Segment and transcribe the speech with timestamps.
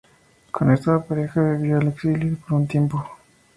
[0.49, 3.07] Con esto la pareja vivió en el exilio por un tiempo.